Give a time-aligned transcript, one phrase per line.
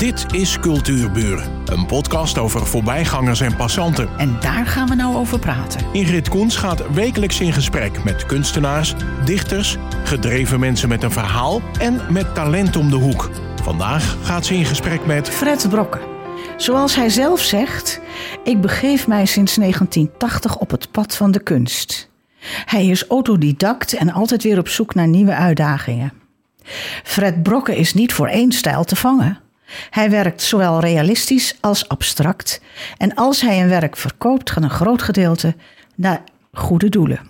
[0.00, 4.08] Dit is Cultuurburen, een podcast over voorbijgangers en passanten.
[4.18, 5.86] En daar gaan we nou over praten.
[5.92, 8.94] Ingrid Koens gaat wekelijks in gesprek met kunstenaars,
[9.24, 13.30] dichters, gedreven mensen met een verhaal en met talent om de hoek.
[13.62, 16.00] Vandaag gaat ze in gesprek met Fred Brokken.
[16.56, 18.00] Zoals hij zelf zegt,
[18.44, 22.10] ik begeef mij sinds 1980 op het pad van de kunst.
[22.64, 26.12] Hij is autodidact en altijd weer op zoek naar nieuwe uitdagingen.
[27.04, 29.48] Fred Brokken is niet voor één stijl te vangen.
[29.90, 32.60] Hij werkt zowel realistisch als abstract.
[32.96, 35.54] En als hij een werk verkoopt, gaat een groot gedeelte
[35.94, 37.20] naar goede doelen.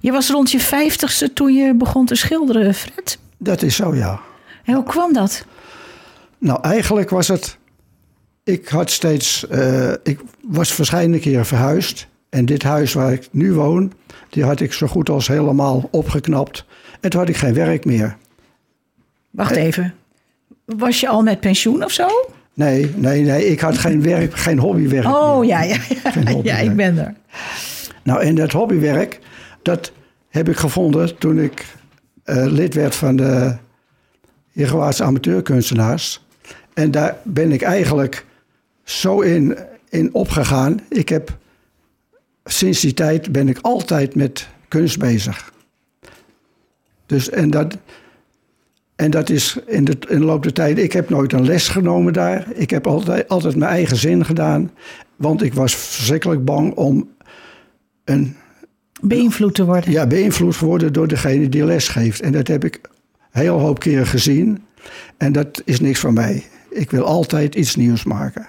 [0.00, 3.18] Je was rond je vijftigste toen je begon te schilderen, Fred.
[3.38, 4.20] Dat is zo, ja.
[4.64, 5.44] En hoe kwam dat?
[6.38, 7.58] Nou, eigenlijk was het.
[8.44, 9.46] Ik had steeds.
[9.48, 12.08] eh, ik was verschillende keren verhuisd.
[12.28, 13.92] En dit huis waar ik nu woon,
[14.28, 16.64] die had ik zo goed als helemaal opgeknapt.
[17.00, 18.16] En toen had ik geen werk meer.
[19.30, 19.94] Wacht even.
[20.76, 22.08] Was je al met pensioen of zo?
[22.54, 23.46] Nee, nee, nee.
[23.46, 25.06] Ik had geen werk, geen hobbywerk.
[25.06, 25.48] Oh meer.
[25.48, 26.40] ja, ja, ja.
[26.42, 27.14] Ja ik ben er.
[28.02, 29.20] Nou, en dat hobbywerk,
[29.62, 29.92] dat
[30.28, 31.66] heb ik gevonden toen ik
[32.24, 33.56] eh, lid werd van de
[34.50, 36.24] Jeroense amateurkunstenaars.
[36.74, 38.24] En daar ben ik eigenlijk
[38.84, 40.80] zo in, in opgegaan.
[40.88, 41.36] Ik heb
[42.44, 45.52] sinds die tijd ben ik altijd met kunst bezig.
[47.06, 47.76] Dus en dat,
[49.00, 50.78] en dat is in de, in de loop der tijd.
[50.78, 52.46] Ik heb nooit een les genomen daar.
[52.54, 54.70] Ik heb altijd, altijd mijn eigen zin gedaan.
[55.16, 57.08] Want ik was verschrikkelijk bang om
[58.04, 58.36] een
[59.00, 59.90] Beïnvloed te worden.
[59.90, 62.20] ja, beïnvloed worden door degene die les geeft.
[62.20, 62.80] En dat heb ik
[63.32, 64.64] een heel hoop keren gezien.
[65.16, 66.44] En dat is niks van mij.
[66.70, 68.46] Ik wil altijd iets nieuws maken.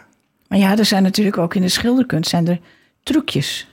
[0.48, 2.60] Maar ja, er zijn natuurlijk ook in de schilderkunst zijn er
[3.04, 3.70] trucjes.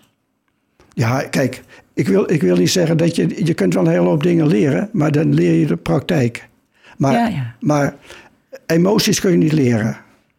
[0.93, 1.63] Ja, kijk,
[1.95, 3.45] ik wil, ik wil niet zeggen dat je...
[3.45, 6.49] Je kunt wel een hele hoop dingen leren, maar dan leer je de praktijk.
[6.99, 7.55] Maar, Ja, ja.
[7.61, 7.95] maar
[8.67, 9.97] emoties kun je niet leren.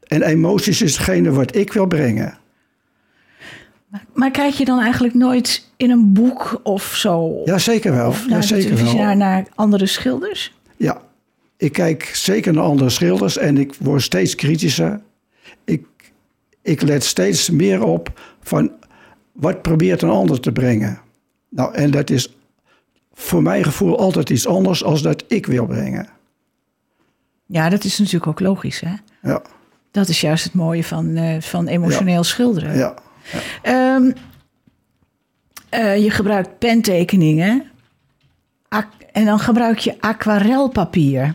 [0.08, 2.38] En emoties is hetgene wat ik wil brengen.
[4.14, 7.42] Maar kijk je dan eigenlijk nooit in een boek of zo?
[7.46, 8.08] Ja, zeker wel.
[8.08, 8.94] Of Ja, naar de zeker wel.
[8.96, 10.54] naar, naar andere schilders?
[10.78, 11.02] Ja,
[11.58, 15.02] ik kijk zeker naar andere schilders en ik word steeds kritischer.
[15.66, 15.86] Ik,
[16.62, 18.72] ik let steeds meer op van
[19.32, 21.00] wat probeert een ander te brengen.
[21.50, 22.36] Nou, en dat is
[23.14, 26.08] voor mijn gevoel altijd iets anders als dat ik wil brengen.
[27.52, 28.80] Ja, dat is natuurlijk ook logisch.
[28.80, 28.94] Hè?
[29.22, 29.42] Ja,
[29.92, 32.78] Dat is juist het mooie van, eh, van emotioneel schilderen.
[32.78, 32.94] ja.
[33.62, 34.12] Ehm,
[35.70, 37.64] eh, je gebruikt pentekeningen.
[39.12, 41.34] En dan gebruik je aquarelpapier.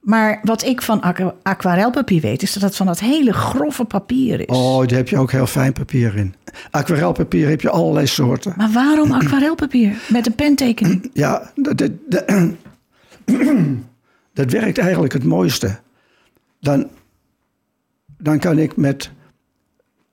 [0.00, 4.40] Maar wat ik van aqu- aquarelpapier weet, is dat het van dat hele grove papier
[4.40, 4.46] is.
[4.56, 6.34] Oh, daar heb je ook heel fijn papier in.
[6.70, 8.54] Aquarelpapier heb je allerlei soorten.
[8.56, 11.10] Maar waarom aquarelpapier met een pentekening?
[11.12, 11.78] Ja, dat,
[14.34, 15.78] dat werkt eigenlijk het mooiste.
[16.60, 16.88] Dan,
[18.18, 19.10] dan kan ik met,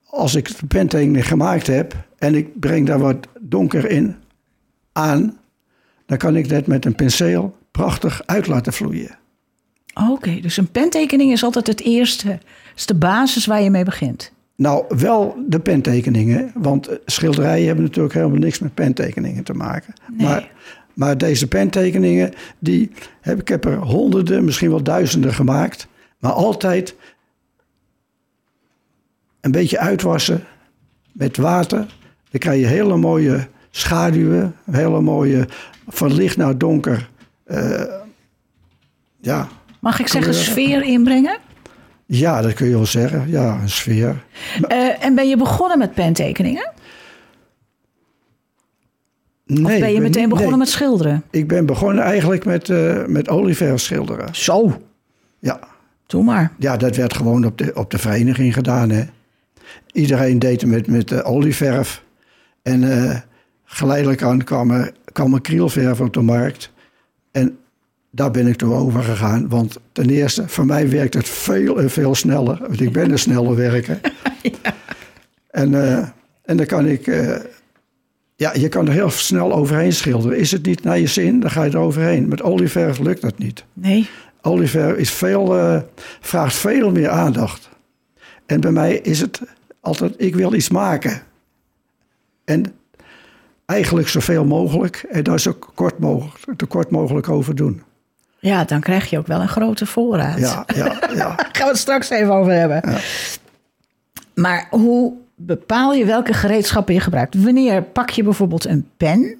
[0.06, 4.16] als ik de pentekening gemaakt heb en ik breng daar wat donker in
[4.92, 5.38] aan,
[6.06, 9.18] dan kan ik dat met een penseel prachtig uit laten vloeien.
[10.10, 12.38] Oké, dus een pentekening is altijd het eerste.
[12.74, 14.32] is de basis waar je mee begint.
[14.56, 19.94] Nou, wel de pentekeningen, want schilderijen hebben natuurlijk helemaal niks met pentekeningen te maken.
[20.12, 20.26] Nee.
[20.26, 20.50] Maar,
[20.94, 25.86] maar deze pentekeningen, die heb, ik heb er honderden, misschien wel duizenden gemaakt.
[26.18, 26.94] Maar altijd
[29.40, 30.44] een beetje uitwassen
[31.12, 31.78] met water.
[32.30, 35.48] Dan krijg je hele mooie schaduwen, hele mooie
[35.88, 37.08] van licht naar donker.
[37.44, 37.84] eh,
[39.20, 39.48] ja.
[39.80, 41.38] Mag ik zeggen sfeer inbrengen?
[42.06, 43.24] ja, dat kun je wel zeggen.
[43.30, 44.24] Ja, een sfeer.
[44.68, 46.71] Eh, en ben je begonnen met pentekeningen?
[49.54, 50.58] Nee, Of ben je meteen niet- begonnen nee.
[50.58, 51.22] met schilderen?
[51.30, 54.34] Ik ben begonnen eigenlijk met, eh met olieverf schilderen.
[54.34, 54.82] Zo,
[55.38, 55.58] Ja.
[56.06, 56.52] doe maar.
[56.58, 58.90] ja, dat werd gewoon op de, op de vereniging gedaan.
[58.90, 59.02] Hè.
[59.92, 62.02] Iedereen deed het met, met eh, olieverf.
[62.62, 63.16] En eh,
[63.64, 66.72] geleidelijk aan kwam er, kwam er krielverf op de markt.
[67.32, 67.58] En
[68.10, 69.48] daar ben ik toe over gegaan.
[69.48, 72.58] Want ten eerste, voor mij werkt het veel en veel sneller.
[72.60, 74.00] Want ik ben een snelle werker.
[75.50, 75.74] En,
[76.44, 77.06] en dan kan ik...
[78.42, 80.38] ja, je kan er heel snel overheen schilderen.
[80.38, 82.28] Is het niet naar je zin, dan ga je er overheen.
[82.28, 83.64] Met olieverf lukt dat niet.
[83.72, 84.08] Nee,
[84.40, 85.80] Oliver is veel, eh,
[86.20, 87.68] vraagt veel meer aandacht.
[88.46, 89.40] En bij mij is het
[89.80, 91.22] altijd, ik wil iets maken.
[92.44, 92.74] En
[93.66, 95.06] eigenlijk zoveel mogelijk.
[95.10, 97.82] En daar zo kort mogelijk, te kort mogelijk over doen.
[98.38, 100.38] ja, dan krijg je ook wel een grote voorraad.
[100.38, 100.84] Ja, ja,
[101.14, 101.34] ja.
[101.36, 102.82] Daar gaan we het straks even over hebben.
[104.34, 107.42] Maar hoe bepaal je welke gereedschappen je gebruikt?
[107.42, 109.36] Wanneer pak je bijvoorbeeld een pen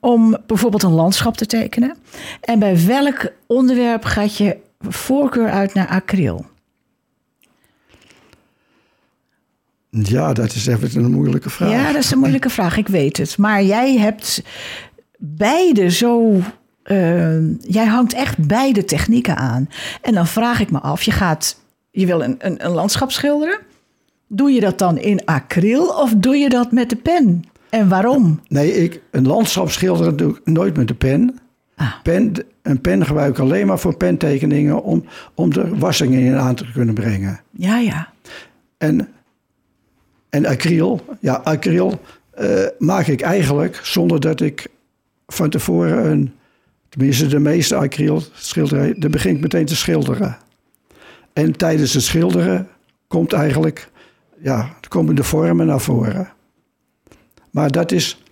[0.00, 1.96] om bijvoorbeeld een landschap te tekenen?
[2.40, 6.46] En bij welk onderwerp gaat je voorkeur uit naar acryl?
[9.90, 11.70] Ja, dat is even een moeilijke vraag.
[11.70, 13.38] Ja, dat is een moeilijke vraag, ik weet het.
[13.38, 14.42] Maar jij hebt
[15.18, 16.40] beide zo.
[16.82, 19.68] eh, jij hangt echt beide technieken aan.
[20.02, 21.60] En dan vraag ik me af: je gaat.
[21.90, 23.58] Je wil een, een, een landschap schilderen.
[24.34, 27.44] Doe je dat dan in acryl of doe je dat met de pen?
[27.70, 28.40] En waarom?
[28.48, 31.38] Nee, ik, een landschap schilderen doe ik nooit met de pen.
[31.76, 31.92] Ah.
[32.02, 32.34] pen.
[32.62, 36.72] Een pen gebruik ik alleen maar voor pentekeningen om, om er wassingen in aan te
[36.72, 37.40] kunnen brengen.
[37.50, 38.12] Ja, ja.
[38.78, 39.08] En,
[40.28, 42.00] en acryl, ja, acryl
[42.30, 44.66] eh, maak ik eigenlijk zonder dat ik
[45.26, 46.32] van tevoren een,
[46.88, 50.36] tenminste de meeste acryl schilderijen, dan begin ik meteen te schilderen.
[51.32, 52.68] En tijdens het schilderen
[53.08, 53.90] komt eigenlijk,
[54.42, 56.28] ja, er komen de vormen naar voren.
[57.50, 58.22] Maar dat is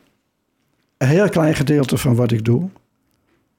[0.98, 2.68] een heel klein gedeelte van wat ik doe.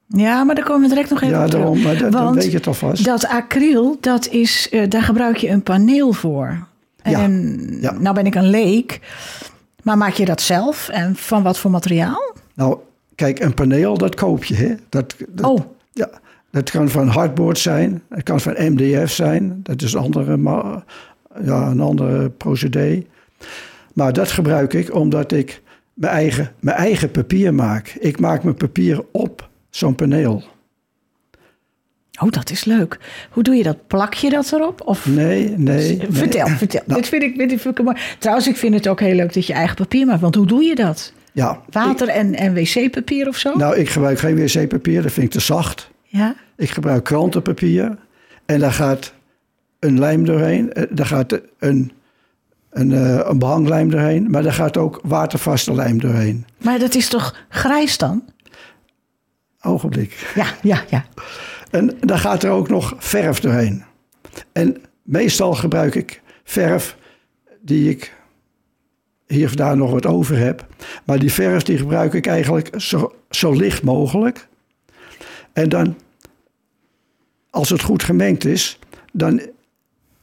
[0.08, 1.64] Ja, maar daar komen we direct nog even Ja, op terug.
[1.66, 3.06] daarom, maar dat- Want weet je het alvast.
[3.06, 6.68] Dat acryl, dat is, eh, daar gebruik je een paneel voor.
[7.04, 7.92] Ja, En ja.
[7.92, 9.00] nou ben ik een leek.
[9.84, 10.90] Maar maak je dat zelf?
[10.90, 12.34] En van wat voor materiaal?
[12.56, 12.78] Nou,
[13.16, 14.56] kijk, een paneel, dat koop je.
[14.56, 14.76] Hè?
[14.90, 15.60] Dat, dat, Oh.
[15.92, 16.10] Ja,
[16.52, 18.02] dat kan van hardboard zijn.
[18.10, 19.60] Het kan van MDF zijn.
[19.64, 20.38] Dat is andere,
[21.44, 23.04] ja, een andere procedé.
[23.94, 25.62] Maar dat gebruik ik omdat ik
[25.94, 27.96] mijn eigen, mijn eigen papier maak.
[28.00, 30.44] Ik maak mijn papier op zo'n paneel.
[32.22, 33.00] Oh, dat is leuk.
[33.30, 33.88] Hoe doe je dat?
[33.88, 34.82] Plak je dat erop?
[34.86, 35.98] Of Nee, nee.
[35.98, 36.08] nee.
[36.10, 36.82] Vertel, vertel.
[36.86, 37.00] Nou.
[37.00, 37.98] Dit vind ik, dit vind ik mooi.
[38.20, 40.22] Trouwens, ik vind het ook heel leuk dat je eigen papier maakt.
[40.22, 41.14] Want hoe doe je dat?
[41.34, 43.56] Ja, Water en, en wc-papier of zo?
[43.58, 45.02] nou, ik gebruik geen wc-papier.
[45.02, 45.90] Dat vind ik te zacht.
[46.04, 46.36] Ja?
[46.58, 47.98] Ik gebruik krantenpapier.
[48.46, 49.14] En daar gaat
[49.82, 50.74] een lijm doorheen.
[50.74, 51.92] Eh, Daar gaat een,
[52.70, 54.30] een, eh, een behanglijm doorheen.
[54.30, 56.46] Maar daar gaat ook watervaste lijm doorheen.
[56.58, 58.24] Maar dat is toch grijs dan?
[59.62, 60.32] Ogenblik.
[60.36, 61.06] Ja, ja, ja.
[61.72, 63.84] En daar gaat er ook nog verf doorheen.
[64.52, 66.98] En meestal gebruik ik verf
[67.62, 68.14] die ik
[69.28, 70.66] hier of daar nog wat over heb.
[71.06, 74.48] Maar die verf die gebruik ik eigenlijk zo, zo licht mogelijk.
[75.54, 75.96] En dan,
[77.50, 78.80] als het goed gemengd is,
[79.14, 79.42] dan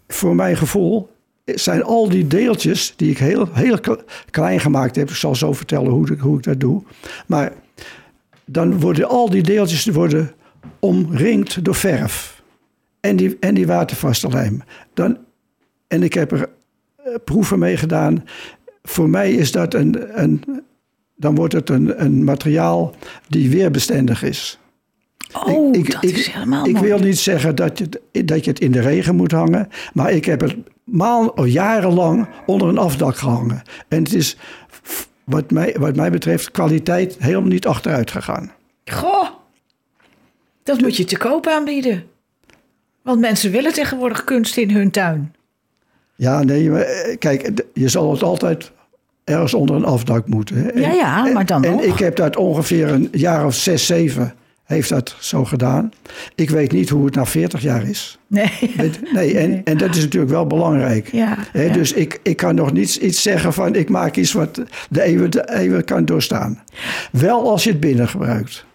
[0.09, 1.11] voor mijn gevoel
[1.45, 5.09] zijn al die deeltjes die ik heel, heel kle- klein gemaakt heb.
[5.09, 6.83] Ik zal zo vertellen hoe, ik- hoe ik dat doe.
[7.27, 7.53] Maar
[8.45, 10.33] dan worden al die deeltjes worden
[10.79, 12.43] omringd door verf.
[13.01, 14.63] En die, en die watervaste lijm.
[14.95, 15.19] Dan,
[15.89, 16.49] en ik heb er
[16.97, 18.25] eh, proeven mee gedaan.
[18.83, 20.43] Voor mij is dat een, een
[21.17, 22.95] dan wordt het een, een materiaal
[23.29, 24.59] die weerbestendig is.
[25.47, 28.51] Oh, ik, dat ik, is helemaal Ik wil niet zeggen dat je, het- dat je
[28.51, 29.69] het in de regen moet hangen.
[29.93, 33.63] Maar ik heb het maal, of jarenlang onder een afdak gehangen.
[33.89, 34.37] En het is,
[35.25, 38.53] wat mij, wat mij betreft, kwaliteit helemaal niet achteruit gegaan.
[38.85, 39.29] Goh,
[40.63, 42.05] dat moet je te koop aanbieden.
[43.03, 45.35] Want mensen willen tegenwoordig kunst in hun tuin.
[46.15, 48.73] Ja, nee, maar eh, kijk, je zal het altijd
[49.25, 50.73] ergens onder een afdak moeten.
[50.75, 51.83] En- Ja, ja, maar dan En nog.
[51.83, 54.35] ik heb dat ongeveer een jaar of zes, zeven
[54.69, 55.91] heeft dat zo gedaan.
[56.35, 58.19] Ik weet niet hoe het na 40 jaar is.
[58.27, 58.51] Nee.
[59.13, 61.13] Nee, en, en dat is natuurlijk wel belangrijk.
[61.13, 61.37] Ja.
[61.53, 65.31] Dus ik, ik kan nog niet iets zeggen van ik maak iets wat de eeuwen,
[65.31, 66.63] de eeuwen kan doorstaan.
[67.13, 68.67] Wel als je het binnen gebruikt.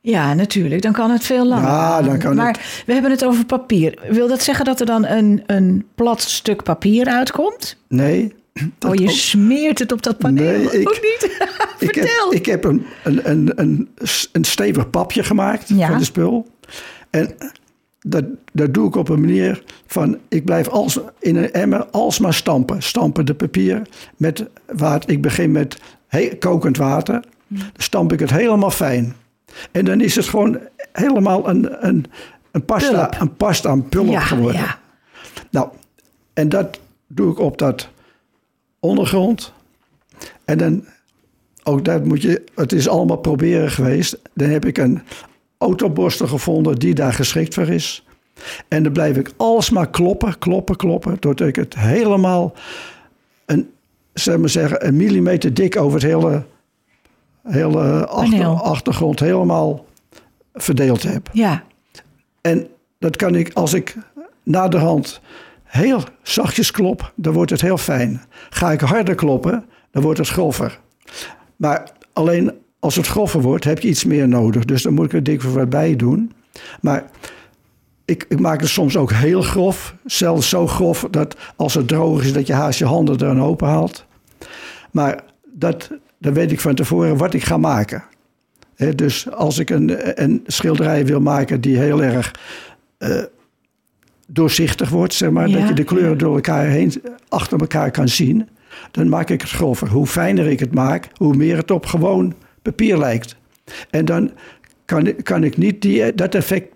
[0.00, 0.82] Ja, natuurlijk.
[0.82, 1.68] Dan kan het veel langer.
[1.68, 3.98] Ja, dan kan maar we hebben het over papier.
[4.08, 7.76] Wil dat zeggen dat er dan een, een plat stuk papier uitkomt?
[7.88, 8.34] Nee.
[8.86, 10.44] oh, je ook- smeert het op dat paneel.
[10.58, 11.30] Nee, ik- Ook niet?
[11.78, 12.32] Ik heb, Vertel.
[12.32, 13.88] ik heb een, een, een, een,
[14.32, 15.86] een stevig papje gemaakt Ja.
[15.88, 16.50] van de spul.
[17.10, 17.34] En
[18.00, 20.18] dat, dat doe ik op een manier van...
[20.28, 22.82] ik blijf als, in een emmer alsmaar stampen.
[22.82, 23.82] Stampen de papier
[24.16, 25.10] met water.
[25.10, 27.22] Ik begin met he- kokend water.
[27.48, 29.14] Dan stamp ik het helemaal fijn.
[29.72, 30.58] En dan is het gewoon
[30.92, 32.04] helemaal een, een,
[32.50, 33.20] een, pasta, Pulp.
[33.20, 34.60] een pasta, een pulp ja, geworden.
[34.60, 34.78] ja.
[35.50, 35.68] Nou,
[36.32, 37.88] en dat doe ik op dat
[38.82, 39.52] ondergrond.
[40.44, 40.84] En dan,
[41.62, 44.18] ook dat moet je, het is allemaal proberen geweest.
[44.34, 45.02] Dan heb ik een
[45.58, 48.04] autoborstel gevonden die daar geschikt voor is.
[48.68, 51.18] En dan blijf ik alsmaar kloppen, kloppen, kloppen.
[51.18, 52.54] Totdat ik het helemaal,
[53.46, 53.70] een,
[54.12, 56.44] zeg maar zeggen, een millimeter dik over het hele,
[57.42, 59.86] hele achter, achtergrond helemaal
[60.54, 61.28] verdeeld heb.
[61.32, 61.64] ja.
[62.40, 62.66] En
[62.98, 63.96] dat kan ik als ik
[64.42, 65.20] naderhand
[65.72, 68.22] heel zachtjes klop, dan wordt het heel fijn.
[68.50, 70.80] Ga ik harder kloppen, dan wordt het grover.
[71.56, 74.64] Maar alleen als het grover wordt, heb je iets meer nodig.
[74.64, 76.32] Dus dan moet ik er dik voor wat bij doen.
[76.80, 77.04] Maar
[78.04, 79.94] ik, ik maak het soms ook heel grof.
[80.04, 83.42] Zelfs zo grof dat als het droog is, dat je haast je handen er aan
[83.42, 84.04] open haalt.
[84.90, 88.04] Maar dat, dan weet ik van tevoren wat ik ga maken.
[88.94, 92.34] Dus als ik een, een schilderij wil maken die heel erg
[92.98, 93.22] eh,
[94.32, 95.48] doorzichtig wordt, zeg maar.
[95.48, 96.16] Ja, dat je de kleuren ja.
[96.18, 96.92] door elkaar heen,
[97.28, 98.48] achter elkaar kan zien.
[98.90, 99.88] Dan maak ik het grover.
[99.88, 103.36] Hoe fijner ik het maak, hoe meer het op gewoon papier lijkt.
[103.90, 104.30] En dan
[104.84, 106.66] kan, ik- kan ik niet die, dat effect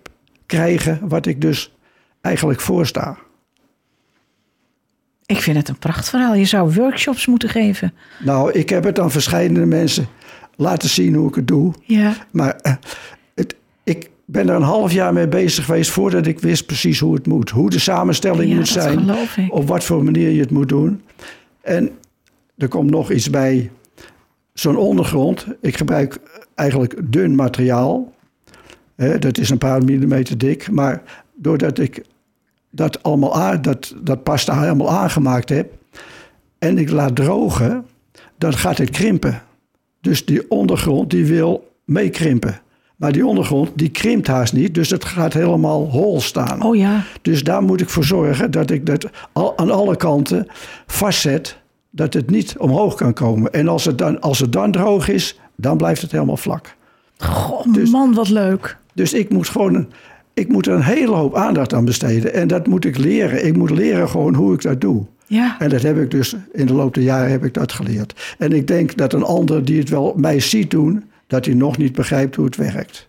[0.45, 1.75] krijgen wat ik dus
[2.21, 3.17] eigenlijk voorsta.
[5.25, 6.33] Ik vind het een prachtverhaal.
[6.35, 7.93] Je zou workshops moeten geven.
[8.19, 10.07] Nou, ik heb het aan verschillende mensen
[10.55, 11.73] laten zien hoe ik het doe.
[11.83, 12.13] Ja.
[12.31, 12.73] Maar eh,
[14.29, 17.49] ben er een half jaar mee bezig geweest voordat ik wist precies hoe het moet.
[17.49, 19.09] Hoe de samenstelling Ja, moet zijn.
[19.49, 21.01] Op wat voor manier je het moet doen.
[21.61, 21.91] En
[22.57, 23.71] er komt nog iets bij.
[24.53, 25.45] Zo'n ondergrond.
[25.61, 26.19] Ik gebruik
[26.55, 28.13] eigenlijk dun materiaal.
[29.19, 30.71] Dat is een paar millimeter dik.
[30.71, 31.01] Maar
[31.35, 32.03] doordat ik
[32.69, 35.73] dat allemaal aan, dat, dat pasta helemaal aangemaakt heb.
[36.59, 37.85] En ik laat drogen.
[38.37, 39.41] Dan gaat het krimpen.
[40.01, 42.61] Dus die ondergrond die wil meekrimpen.
[42.97, 44.73] Maar die ondergrond die krimpt haast niet.
[44.75, 46.63] Dus het gaat helemaal hol staan.
[46.63, 47.03] Oh ja.
[47.21, 50.47] Dus daar moet ik voor zorgen dat ik dat al, aan alle kanten
[50.87, 51.57] vastzet.
[51.89, 53.53] Dat het niet omhoog kan komen.
[53.53, 56.75] En als het dan, als het dan droog is, dan blijft het helemaal vlak.
[57.17, 58.77] Goh, Dus- man, wat leuk.
[58.93, 59.87] Dus ik moet gewoon een,
[60.33, 62.33] ik moet er een hele hoop aandacht aan besteden.
[62.33, 63.45] En dat moet ik leren.
[63.45, 65.05] Ik moet leren gewoon hoe ik dat doe.
[65.25, 65.55] Ja.
[65.59, 68.35] En dat heb ik dus in de loop der jaren heb ik dat geleerd.
[68.37, 71.77] En ik denk dat een ander die het wel mij ziet doen, dat hij nog
[71.77, 73.07] niet begrijpt hoe het werkt.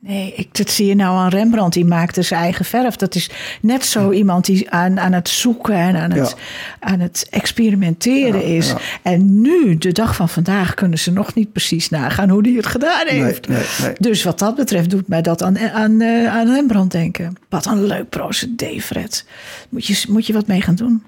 [0.00, 1.74] Nee, ik, dat zie je nou aan Rembrandt.
[1.74, 2.96] Die maakte zijn eigen verf.
[2.96, 3.30] Dat is
[3.60, 6.88] net zo iemand die aan, aan het zoeken en aan het, Ja.
[6.88, 8.68] aan het experimenteren Ja, is.
[8.68, 8.78] ja.
[9.02, 12.66] En nu, de dag van vandaag, kunnen ze nog niet precies nagaan hoe die het
[12.66, 13.48] gedaan heeft.
[13.48, 13.92] nee, nee.
[13.98, 17.34] Dus wat dat betreft doet mij dat aan, aan, eh, aan Rembrandt denken.
[17.48, 19.24] Wat een leuk procedé, Fred.
[19.68, 21.02] Moet je, moet je wat mee gaan doen.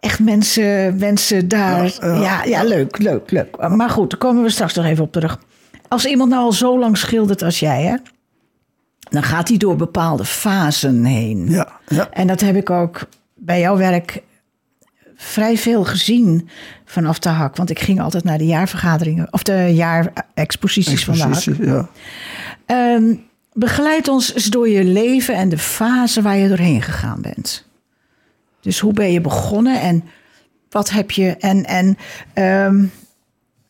[0.00, 1.96] Echt mensen, mensen daar.
[2.00, 3.68] Ja, Ja, ja, leuk, leuk, leuk.
[3.68, 5.38] Maar goed, daar komen we straks nog even op terug.
[5.88, 7.96] Als iemand nou al zo lang schildert als jij, hè,
[9.10, 11.50] dan gaat hij door bepaalde fasen heen.
[11.50, 12.08] Ja, ja.
[12.10, 13.00] En dat heb ik ook
[13.34, 14.22] bij jouw werk
[15.16, 16.48] vrij veel gezien
[16.84, 17.56] vanaf de hak.
[17.56, 21.30] Want ik ging altijd naar de jaarvergaderingen of de jaarexposities van de hak.
[21.32, 21.88] Expositie, ja.
[22.66, 23.14] Ehm,
[23.52, 27.67] begeleid ons eens door je leven en de fase waar je doorheen gegaan bent.
[28.68, 30.04] Dus hoe ben je begonnen en
[30.70, 31.36] wat heb je.
[31.36, 31.96] En, en
[32.34, 32.84] ehm,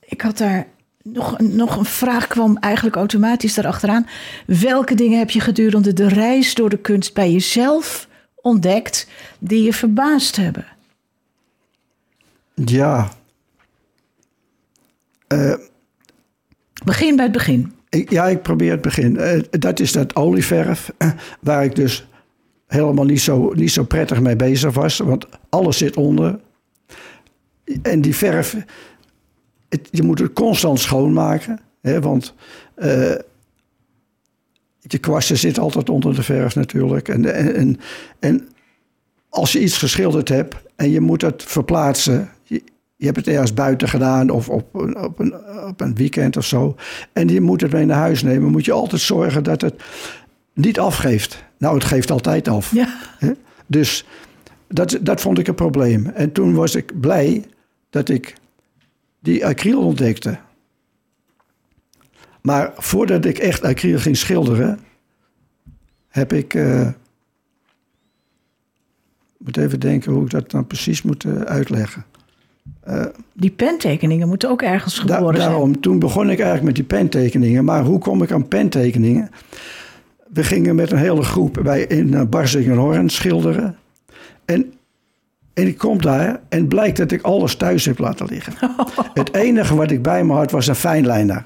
[0.01, 0.67] ik had daar
[1.03, 4.07] nog, een- nog een vraag, kwam eigenlijk automatisch erachteraan.
[4.47, 9.73] Welke dingen heb je gedurende de reis door de kunst bij jezelf ontdekt die je
[9.73, 10.67] verbaasd hebben?
[12.55, 13.09] Ja.
[15.27, 15.55] Eh,
[16.85, 17.73] Begin bij het begin.
[17.89, 19.17] ik, ja, ik probeer het begin.
[19.17, 22.07] Eh, dat is dat olieverf, eh, waar ik dus
[22.69, 24.99] helemaal niet zo, niet zo prettig mee bezig was.
[24.99, 26.39] Want alles zit onder.
[27.83, 28.57] En die verf,
[29.69, 31.61] het- je moet het constant schoonmaken.
[31.81, 32.35] Hè, want
[32.75, 33.15] eh,
[34.81, 37.09] je kwasten zit altijd onder de verf natuurlijk.
[37.09, 37.77] En, en,
[38.19, 38.49] en,
[39.29, 42.29] als je iets geschilderd hebt en je moet het verplaatsen.
[42.43, 42.63] Je,
[42.97, 45.35] je hebt het ergens buiten gedaan of op een, op, een,
[45.67, 46.77] op een weekend of zo.
[47.13, 48.51] En je moet het mee naar huis nemen.
[48.51, 49.83] Moet je altijd zorgen dat het
[50.55, 51.45] niet afgeeft.
[51.59, 52.73] Nou, het geeft altijd af.
[52.73, 52.89] Ja.
[53.67, 54.05] Dus
[54.69, 56.07] dat, dat vond ik een probleem.
[56.07, 57.45] En toen was ik blij
[57.91, 58.35] dat ik
[59.21, 60.39] die acryl ontdekte.
[62.43, 64.79] Maar voordat ik echt acryl ging schilderen,
[66.09, 66.55] heb ik.
[66.55, 66.89] eh,
[69.39, 72.05] moet even denken hoe ik dat dan precies moet eh, uitleggen.
[73.33, 75.49] Die pentekeningen moeten ook ergens Da- geboren zijn.
[75.51, 77.65] daarom, toen begon ik eigenlijk met die pentekeningen.
[77.65, 79.31] Maar hoe kom ik aan pentekeningen?
[80.33, 83.77] We gingen met een hele groep bij in uh, Barsingenhorn schilderen.
[84.45, 84.73] En,
[85.55, 88.53] en ik kom daar en blijkt dat ik alles thuis heb laten liggen.
[89.15, 91.45] Het enige wat ik bij me had was een fijnlijner.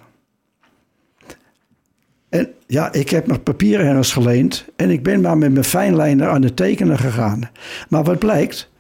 [2.29, 4.65] En ja, ik heb nog papier ergens geleend.
[4.77, 7.51] En ik ben maar met mijn fijnlijner aan het tekenen gegaan.
[7.89, 8.71] Maar wat blijkt?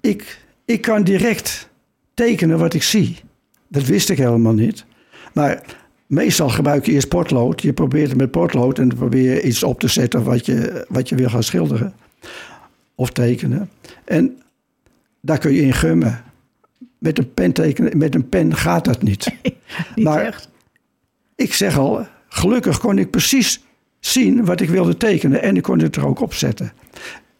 [0.00, 1.70] Ik, ik kan direct
[2.14, 3.18] tekenen wat ik zie.
[3.68, 4.84] Dat wist ik helemaal niet.
[5.32, 5.62] Maar
[6.06, 7.62] meestal gebruik je eerst potlood.
[7.62, 10.86] Je probeert het met potlood en dan probeer je iets op te zetten wat je,
[10.88, 11.94] wat je wil gaan schilderen.
[12.94, 13.70] Of tekenen.
[14.04, 14.42] En
[15.20, 16.22] daar kun je in gummen.
[16.98, 19.26] Met een pen tekenen, met een pen gaat dat niet.
[19.94, 20.48] Niet maar- echt.
[21.36, 23.60] Ik zeg al, gelukkig kon ik precies
[24.00, 26.72] zien wat ik wilde tekenen en ik kon het er ook op zetten.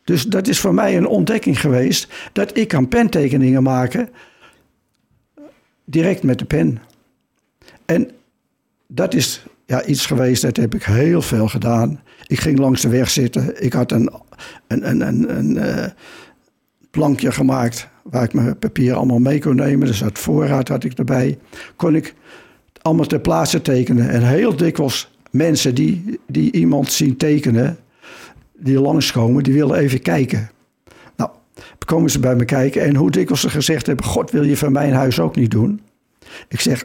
[0.04, 4.09] Dus dat is voor mij een ontdekking geweest dat ik kan pentekeningen maken
[5.85, 6.83] direct met de pen.
[7.85, 8.11] En
[8.94, 12.00] dat is ja, iets geweest, dat heb ik heel veel gedaan.
[12.26, 13.64] Ik ging langs de weg zitten.
[13.64, 14.10] Ik had een,
[14.66, 15.90] een, een, een, een eh,
[16.90, 19.86] plankje gemaakt waar ik mijn papier allemaal mee kon nemen.
[19.86, 21.38] Dus dat voorraad had ik erbij.
[21.76, 22.14] Kon ik
[22.82, 24.08] allemaal ter plaatse tekenen.
[24.08, 27.78] En heel dikwijls mensen die, die iemand zien tekenen,
[28.58, 30.50] die langskomen, die willen even kijken.
[31.16, 31.30] Nou,
[31.86, 34.72] komen ze bij me kijken en hoe dikwijls ze gezegd hebben: God, wil je van
[34.72, 35.80] mijn huis ook niet doen?
[36.48, 36.84] Ik zeg: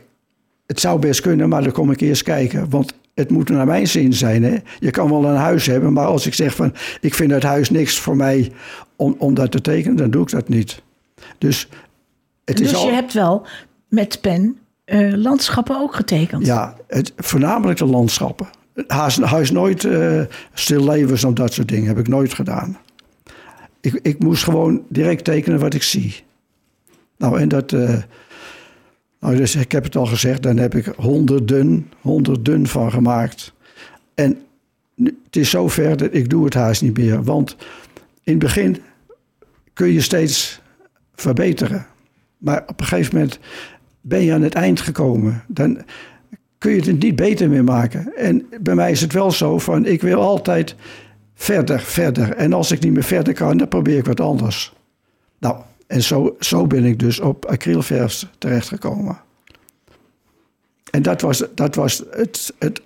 [0.69, 2.69] Het zou best kunnen, maar dan kom ik eerst kijken.
[2.69, 4.43] Want het moet naar mijn zin zijn.
[4.43, 4.57] Hè?
[4.79, 7.69] Je kan wel een huis hebben, maar als ik zeg van ik vind het huis
[7.69, 8.51] niks voor mij
[8.95, 10.81] om, om dat te tekenen, dan doe ik dat niet.
[11.37, 11.69] Dus,
[12.45, 13.45] het dus is al, je hebt wel
[13.87, 16.45] met pen eh, landschappen ook getekend.
[16.45, 18.47] Ja, het, voornamelijk de landschappen.
[18.87, 20.21] Huis, huis nooit uh,
[20.53, 22.77] stillevens of dat soort dingen heb ik nooit gedaan.
[23.81, 26.23] Ik, ik moest gewoon direct tekenen wat ik zie.
[27.17, 27.71] Nou, en dat.
[27.71, 27.97] Uh,
[29.19, 33.53] nou, dus ik heb het al gezegd, dan heb ik honderden, honderden van gemaakt.
[34.13, 34.41] En
[35.03, 37.23] het is zover dat ik doe het haast niet meer.
[37.23, 37.55] Want
[38.23, 38.81] in het begin
[39.73, 40.61] kun je steeds
[41.15, 41.85] verbeteren.
[42.37, 43.39] Maar op een gegeven moment
[44.01, 45.43] ben je aan het eind gekomen.
[45.47, 45.81] Dan
[46.57, 48.15] kun je het niet beter meer maken.
[48.15, 50.75] En bij mij is het wel zo van, ik wil altijd
[51.35, 52.35] verder, verder.
[52.35, 54.73] En als ik niet meer verder kan, dan probeer ik wat anders.
[55.39, 55.57] Nou,
[55.89, 59.21] en zo, zo ben ik dus op acrylverf terechtgekomen.
[60.91, 62.81] En dat was, dat was het, het,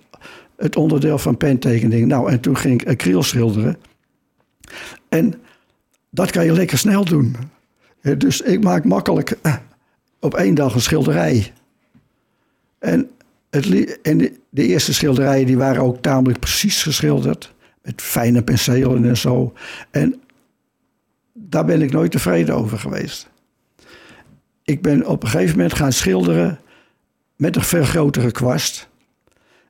[0.56, 2.06] het onderdeel van pentekening.
[2.06, 3.76] Nou, en toen ging ik acryl schilderen.
[5.08, 5.34] En
[6.10, 7.36] dat kan je lekker snel doen.
[8.18, 9.38] Dus ik maak makkelijk
[10.20, 11.52] op één dag een schilderij.
[12.78, 13.10] En,
[13.50, 17.54] het, en de, de eerste schilderijen die waren ook tamelijk precies geschilderd.
[17.82, 19.52] Met fijne penselen en zo.
[19.90, 20.22] En
[21.34, 23.28] daar ben ik nooit tevreden over geweest.
[24.62, 26.60] Ik ben op een gegeven moment gaan schilderen
[27.36, 28.88] met een veel grotere kwast.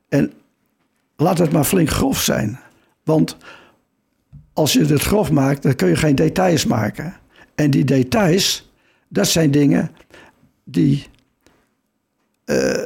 [0.09, 0.33] En
[1.15, 2.59] laat het maar flink grof zijn.
[3.03, 3.37] Want
[4.53, 7.15] als je het grof maakt, dan kun je geen details maken.
[7.55, 8.71] En die details,
[9.07, 9.91] dat zijn dingen
[10.63, 11.07] die
[12.45, 12.81] uh,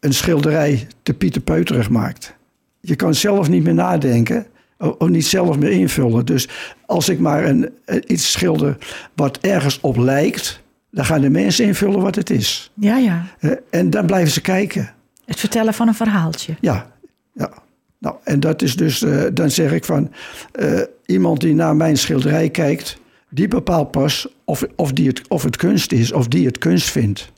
[0.00, 2.34] een schilderij te pieterpeuterig maakt.
[2.80, 4.46] Je kan zelf niet meer nadenken
[4.78, 6.26] of niet zelf meer invullen.
[6.26, 6.48] Dus
[6.86, 7.70] als ik maar een,
[8.06, 8.76] iets schilder
[9.14, 12.70] wat ergens op lijkt, dan gaan de mensen invullen wat het is.
[12.74, 13.26] Ja, ja.
[13.70, 14.92] En dan blijven ze kijken.
[15.24, 16.54] Het vertellen van een verhaaltje.
[16.60, 16.92] Ja,
[17.32, 17.52] ja.
[17.98, 20.12] Nou, en dat is dus, uh, dan zeg ik van,
[20.60, 22.98] uh, iemand die naar mijn schilderij kijkt,
[23.30, 26.90] die bepaalt pas of, of, die het, of het kunst is, of die het kunst
[26.90, 27.32] vindt.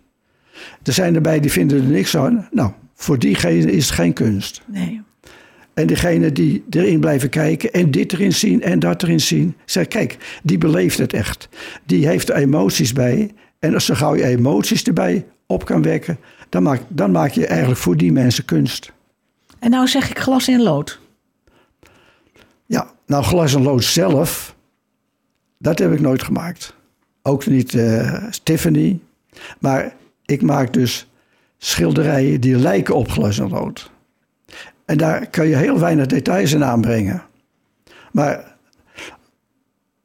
[0.83, 2.49] Er zijn erbij die vinden er niks aan.
[2.51, 4.63] Nou, voor diegene is het geen kunst.
[4.67, 5.03] Nee.
[5.77, 9.89] En degene die erin blijven kijken en dit erin zien en dat erin zien, zeg
[9.89, 11.49] kijk, die beleeft het echt.
[11.85, 13.31] Die heeft er emoties bij.
[13.59, 17.47] En als zo gauw je emoties erbij op kan wekken, dan maak, dan maak je
[17.47, 18.93] eigenlijk voor die mensen kunst.
[19.59, 21.01] En nou zeg ik glas in lood.
[22.67, 24.57] Ja, nou glas en lood zelf,
[25.59, 26.75] dat heb ik nooit gemaakt.
[27.23, 28.99] Ook niet uh, Tiffany.
[29.59, 31.07] Maar ik maak dus
[31.59, 33.95] schilderijen die lijken op glas en lood.
[34.87, 37.22] En daar kan je heel weinig details in aanbrengen.
[38.12, 38.57] Maar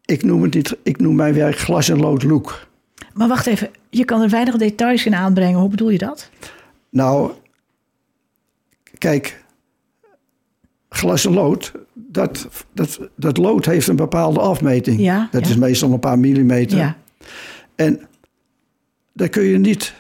[0.05, 2.67] ik noem, het niet, ik noem mijn werk glas en lood look.
[3.13, 5.59] Maar wacht even, je kan er weinig details in aanbrengen.
[5.59, 6.29] Hoe bedoel je dat?
[6.89, 7.31] Nou,
[8.97, 9.43] kijk,
[10.89, 14.99] glas en lood, dat, dat, dat lood heeft een bepaalde afmeting.
[14.99, 15.49] Ja, dat ja.
[15.49, 16.77] is meestal een paar millimeter.
[16.77, 16.97] Ja.
[17.75, 18.01] En
[19.13, 19.93] daar kun je niet,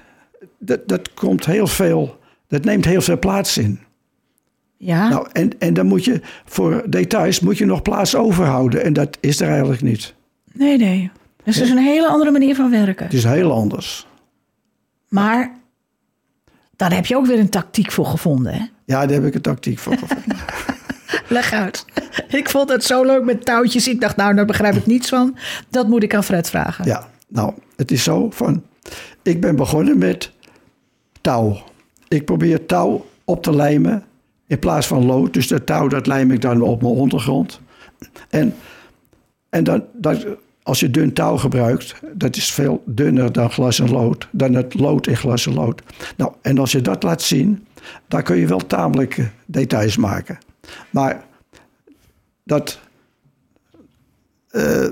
[0.57, 3.79] dat, dat komt heel veel, dat neemt heel veel plaats in.
[4.83, 5.09] Ja.
[5.09, 8.83] Nou, en, en dan moet je voor details moet je nog plaats overhouden.
[8.83, 10.13] En dat is er eigenlijk niet.
[10.51, 11.11] Nee, nee.
[11.43, 13.05] Dus het is een hele andere manier van werken.
[13.05, 14.07] Het is heel anders.
[15.07, 15.55] Maar
[16.75, 18.65] daar heb je ook weer een tactiek voor gevonden, hè?
[18.85, 20.37] Ja, daar heb ik een tactiek voor gevonden.
[21.27, 21.85] Leg uit.
[22.27, 23.87] Ik vond het zo leuk met touwtjes.
[23.87, 25.37] Ik dacht, nou, daar begrijp ik niets van.
[25.69, 26.85] Dat moet ik aan Fred vragen.
[26.85, 28.63] Ja, nou, het is zo van...
[29.23, 30.31] Ik ben begonnen met
[31.21, 31.57] touw.
[32.07, 34.05] Ik probeer touw op te lijmen
[34.51, 35.33] in plaats van lood.
[35.33, 37.59] Dus dat touw, dat lijm ik dan op mijn ondergrond.
[38.29, 38.55] En,
[39.49, 40.25] en dan, dat,
[40.63, 44.27] als je dun touw gebruikt, dat is veel dunner dan glas en lood.
[44.31, 45.81] Dan het lood in glas en lood.
[46.17, 47.67] Nou, en als je dat laat zien,
[48.07, 50.37] dan kun je wel tamelijk details maken.
[50.89, 51.23] Maar
[52.43, 52.79] dat...
[54.51, 54.87] Uh,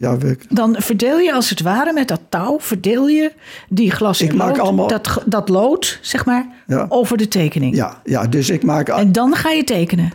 [0.00, 3.32] ja, we, Dan verdeel je als het ware met dat touw, verdeel je
[3.68, 6.86] die glas lood, allemaal- dat, dat lood, zeg maar, Ja.
[6.88, 7.74] over de tekening.
[7.76, 8.88] ja, ja, dus ik maak...
[8.88, 10.10] En dan ga je tekenen.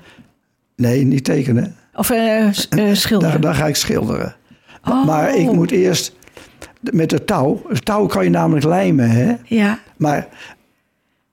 [0.76, 1.76] Nee, niet tekenen.
[1.96, 3.42] Of eh, s- eh, schilderen.
[3.42, 4.36] Daar ga ik schilderen.
[4.90, 5.06] Oh.
[5.06, 6.16] Maar ik moet eerst
[6.80, 7.62] met het touw.
[7.68, 9.34] Het touw kan je namelijk lijmen, hè?
[9.46, 10.28] Ja, Maar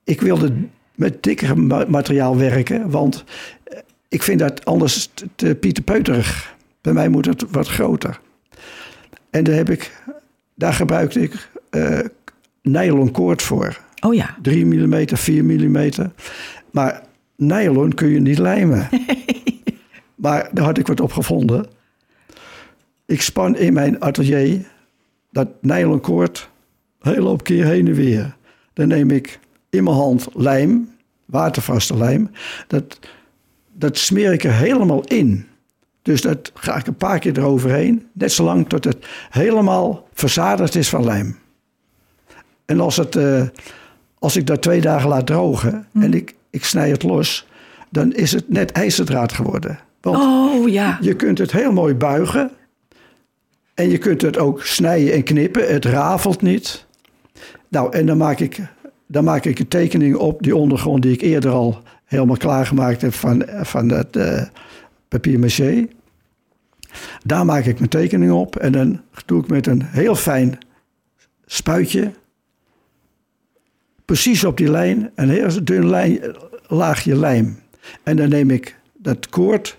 [0.04, 0.52] ik wilde
[0.94, 3.24] met dikker ma- materiaal werken, want
[3.64, 6.54] eh, ik vind dat anders te- te pieterpeuterig.
[6.80, 8.20] Bij mij moet het wat groter.
[9.30, 10.02] En daar, heb ik,
[10.54, 11.98] daar gebruikte ik eh
[12.62, 13.80] nylon koord voor.
[14.00, 14.36] Oh ja.
[14.42, 15.90] 3 mm, 4 mm.
[16.70, 17.02] Maar
[17.36, 18.88] nylon kun je niet lijmen.
[20.14, 21.66] maar daar had ik wat op gevonden.
[23.06, 24.66] Ik span in mijn atelier
[25.30, 26.50] dat nylon koord
[27.00, 28.36] een hele hoop keer heen en weer.
[28.72, 29.38] Dan neem ik
[29.70, 30.90] in mijn hand lijm,
[31.24, 32.30] watervaste lijm.
[32.66, 32.98] Dat,
[33.72, 35.46] dat smeer ik er helemaal in.
[36.02, 38.06] Dus dat ga ik een paar keer eroverheen.
[38.12, 41.38] Net zolang tot het helemaal verzadigd is van lijm.
[42.64, 43.42] En als, het, uh,
[44.18, 46.04] als ik dat twee dagen laat drogen Mhm.
[46.04, 47.46] en ik, ik snij het los,
[47.90, 49.78] dan is het net ijzerdraad geworden.
[50.00, 50.98] Want Oh ja.
[51.00, 52.50] je kunt het heel mooi buigen.
[53.74, 55.72] En je kunt het ook snijden en knippen.
[55.72, 56.86] Het rafelt niet.
[57.68, 58.58] Nou, en dan maak ik,
[59.06, 63.14] dan maak ik een tekening op die ondergrond die ik eerder al helemaal klaargemaakt heb
[63.14, 64.42] van, van het eh
[65.10, 65.88] papier maché.
[67.24, 70.58] Daar maak ik mijn tekening op en dan doe ik met een heel fijn
[71.46, 72.12] spuitje
[74.10, 76.18] precies op die lijn een heel dun lijn,
[76.66, 77.58] laagje lijm.
[78.02, 79.78] En dan neem ik dat koord,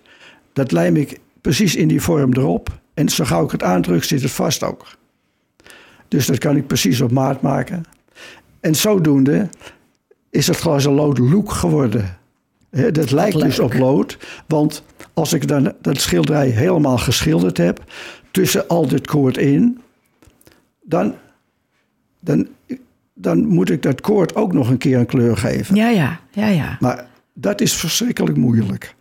[0.54, 2.80] dat lijm ik precies in die vorm erop.
[2.94, 4.88] En zo gauw ik het aandruk, zit het vast ook.
[6.08, 7.84] Dus dat kan ik precies op maat maken.
[8.60, 9.50] En zodoende
[10.30, 12.18] is het glas een lood look geworden.
[12.72, 13.66] Dat lijkt dus leuk.
[13.66, 14.18] op lood.
[14.48, 17.84] Want als ik dan dat schilderij helemaal geschilderd heb,
[18.32, 19.80] tussen al dit koord in,
[20.82, 21.16] dan,
[22.20, 22.48] dan,
[23.14, 25.76] dan moet ik dat koord ook nog een keer een kleur geven.
[25.76, 26.78] Ja, ja, ja, ja.
[26.80, 28.96] Maar dat is verschrikkelijk moeilijk.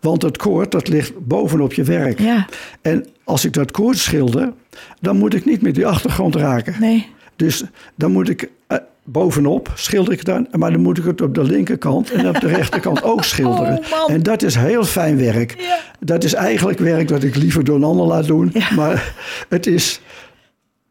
[0.00, 2.18] Want het koord, dat ligt bovenop je werk.
[2.20, 2.46] Ja,
[2.80, 4.52] En als ik dat koord schilder,
[5.00, 6.74] dan moet ik niet met die achtergrond raken.
[6.80, 7.06] nee.
[7.36, 8.78] Dus dan moet ik eh,
[9.12, 12.48] bovenop schilder ik dan, maar dan moet ik het op de linkerkant en op de
[12.56, 13.78] rechterkant ook schilderen.
[13.78, 15.54] Oh, en dat is heel fijn werk.
[15.60, 15.78] Ja.
[16.00, 18.74] Dat is eigenlijk werk dat ik liever door een ander laat doen, Ja.
[18.74, 19.14] maar
[19.48, 20.00] het is,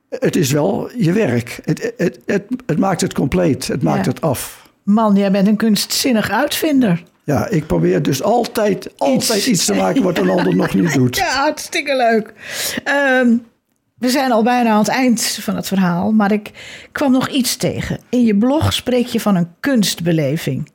[0.10, 1.60] het is wel je werk.
[1.64, 4.12] Het, het, het, het maakt het compleet, het maakt Ja.
[4.12, 4.70] het af.
[4.84, 7.04] Man, jij bent een kunstzinnig uitvinder.
[7.24, 11.16] Ja, ik probeer dus altijd, altijd iets te maken wat een ander nog niet doet.
[11.18, 12.34] Ja, hartstikke leuk.
[12.84, 13.36] Ehm,
[13.98, 16.52] we zijn al bijna aan het eind van het verhaal, maar ik
[16.92, 18.00] kwam nog iets tegen.
[18.10, 20.72] In je blog spreek je van een kunstbeleving.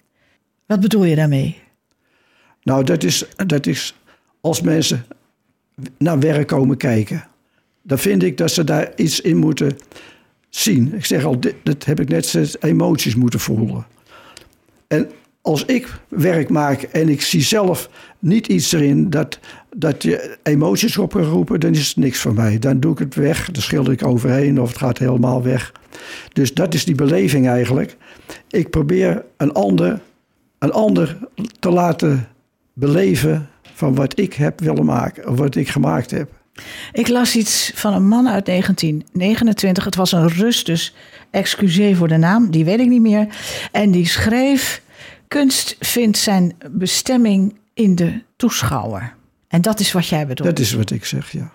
[0.66, 1.61] Wat bedoel je daarmee?
[2.62, 3.94] Nou, dat is, dat is
[4.40, 5.06] als mensen
[5.98, 7.24] naar werk komen kijken.
[7.82, 9.78] Dan vind ik dat ze daar iets in moeten
[10.48, 10.94] zien.
[10.94, 13.87] Ik zeg al, dat heb ik net emoties moeten voelen.
[14.87, 15.11] En
[15.42, 19.38] als ik werk maak en ik zie zelf niet iets erin dat,
[19.76, 22.59] dat je emoties op kan roepen, dan is het niks voor mij.
[22.59, 25.72] Dan doe ik het weg, dan schilder ik overheen of het gaat helemaal weg.
[26.33, 27.96] Dus dat is die beleving eigenlijk.
[28.48, 30.00] Ik probeer een ander,
[30.59, 31.18] een ander
[31.59, 32.28] te laten
[32.72, 36.31] beleven van wat ik heb willen maken, of wat ik gemaakt heb.
[36.92, 39.85] Ik las iets van een man uit 1929.
[39.85, 40.94] Het was een Rus, dus
[41.31, 43.26] excuseer voor de naam, die weet ik niet meer.
[43.72, 44.83] En die schreef:
[45.33, 49.14] Kunst vindt zijn bestemming in de toeschouwer.
[49.49, 50.49] En dat is wat jij bedoelt.
[50.49, 51.53] Dat is wat ik zeg, ja.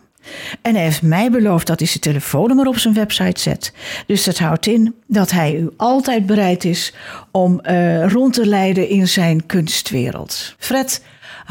[0.61, 3.73] En hij heeft mij beloofd dat hij zijn telefoonnummer op zijn website zet.
[4.05, 6.93] Dus dat houdt in dat hij u altijd bereid is
[7.31, 10.55] om eh, rond te leiden in zijn kunstwereld.
[10.57, 11.01] Fred,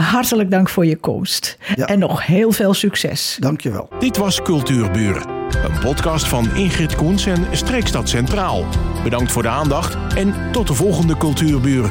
[0.04, 1.58] hartelijk dank voor je komst.
[1.74, 1.86] Ja.
[1.86, 3.36] En nog heel veel succes.
[3.40, 3.88] Dankjewel.
[3.98, 8.64] Dit was Cultuurburen, een podcast van Ingrid Koens en Streekstad Centraal.
[9.02, 11.90] Bedankt voor de aandacht en tot de volgende Cultuurburen.